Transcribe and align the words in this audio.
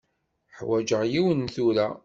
Ḥwaǧeɣ 0.57 1.01
yiwen 1.11 1.41
tura. 1.53 1.87